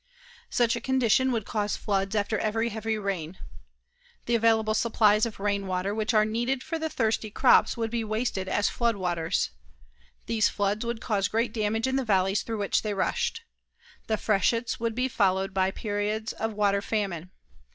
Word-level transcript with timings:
Such 0.49 0.75
a 0.75 0.81
condition 0.81 1.31
would 1.31 1.45
cause 1.45 1.77
floods 1.77 2.15
after 2.15 2.39
every 2.39 2.69
heavy 2.69 2.97
rain. 2.97 3.37
The 4.25 4.33
available 4.33 4.73
supplies 4.73 5.27
of 5.27 5.39
rainwater 5.39 5.93
which 5.93 6.11
are 6.11 6.25
needed 6.25 6.63
for 6.63 6.79
the 6.79 6.89
thirsty 6.89 7.29
crops 7.29 7.77
would 7.77 7.91
be 7.91 8.03
wasted 8.03 8.49
as 8.49 8.67
flood 8.67 8.95
waters. 8.95 9.51
These 10.25 10.49
floods 10.49 10.83
would 10.87 11.01
cause 11.01 11.27
great 11.27 11.53
damage 11.53 11.85
in 11.85 11.97
the 11.97 12.03
valleys 12.03 12.41
through 12.41 12.57
which 12.57 12.81
they 12.81 12.95
rushed. 12.95 13.41
The 14.07 14.17
freshets 14.17 14.79
would 14.79 14.95
be 14.95 15.07
followed 15.07 15.53
by 15.53 15.69
periods 15.69 16.33
of 16.33 16.53
water 16.53 16.81
famine. 16.81 17.29